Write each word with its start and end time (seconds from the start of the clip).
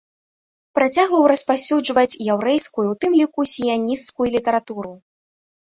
Працягваў 0.79 1.23
распаўсюджваць 1.31 2.19
яўрэйскую, 2.37 2.87
у 2.95 2.97
тым 3.05 3.11
ліку 3.21 3.47
сіянісцкую, 3.55 4.27
літаратуру. 4.41 4.93